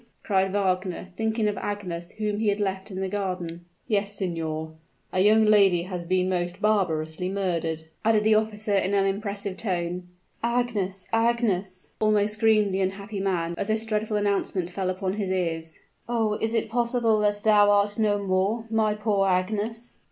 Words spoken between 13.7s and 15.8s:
dreadful announcement fell upon his ears.